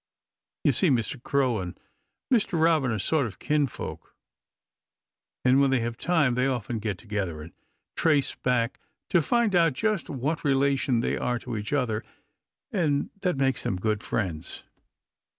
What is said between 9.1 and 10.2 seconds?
to find out just